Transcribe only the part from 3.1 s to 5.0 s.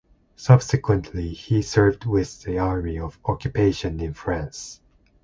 occupation in France.